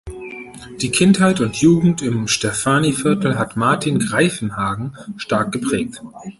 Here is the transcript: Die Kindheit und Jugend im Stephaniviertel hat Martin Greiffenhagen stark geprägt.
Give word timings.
Die 0.81 0.89
Kindheit 0.89 1.41
und 1.41 1.57
Jugend 1.57 2.01
im 2.01 2.27
Stephaniviertel 2.27 3.37
hat 3.37 3.55
Martin 3.55 3.99
Greiffenhagen 3.99 4.97
stark 5.17 5.51
geprägt. 5.51 6.01